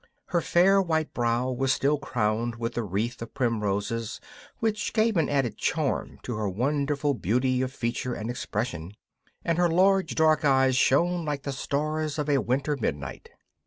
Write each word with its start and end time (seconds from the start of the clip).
Her 0.29 0.41
fair 0.41 0.81
white 0.81 1.13
brow 1.13 1.51
was 1.51 1.71
still 1.71 1.99
crowned 1.99 2.55
with 2.55 2.73
the 2.73 2.81
wreath 2.81 3.21
of 3.21 3.35
primroses, 3.35 4.19
which 4.57 4.93
gave 4.93 5.15
an 5.15 5.29
added 5.29 5.57
charm 5.59 6.17
to 6.23 6.37
her 6.37 6.49
wonderful 6.49 7.13
beauty 7.13 7.61
of 7.61 7.71
feature 7.71 8.15
and 8.15 8.27
expression, 8.27 8.93
and 9.45 9.59
her 9.59 9.69
large, 9.69 10.15
dark 10.15 10.43
eyes 10.43 10.75
shone 10.75 11.23
like 11.23 11.43
the 11.43 11.51
stars 11.51 12.17
of 12.17 12.29
a 12.31 12.41
winter 12.41 12.75
midnight. 12.75 13.29